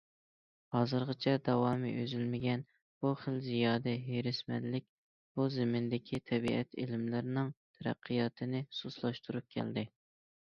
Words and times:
ھازىرغىچە 0.75 1.33
داۋامى 1.47 1.89
ئۈزۈلمىگەن 2.03 2.63
بۇ 3.05 3.11
خىل 3.23 3.35
زىيادە 3.47 3.93
ھېرىسمەنلىك 4.07 4.87
بۇ 5.39 5.45
زېمىندىكى 5.57 6.19
تەبىئەت 6.31 6.73
ئىلىملىرىنىڭ 6.85 7.51
تەرەققىياتىنى 7.77 8.63
سۇسلاشتۇرۇپ 8.79 9.55
كەلدى. 9.59 9.85